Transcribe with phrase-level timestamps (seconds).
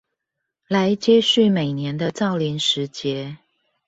[0.67, 3.37] 來接續每年的造林時節